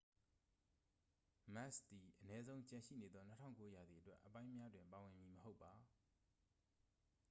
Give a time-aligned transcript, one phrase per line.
[1.53, 5.73] မက်စ်စ သည် အနည်းဆုံး ကျန်ရှိနေသော 2009 ရာသီအတွက်အပိုင်းများတွင် ပါဝင်မည်မဟုတ်ပါ